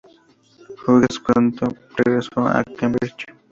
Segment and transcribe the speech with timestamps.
[0.83, 3.23] Hughes pronto regresó a Cambridge.